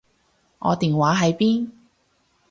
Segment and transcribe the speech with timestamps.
[0.57, 1.69] 我電話喺邊？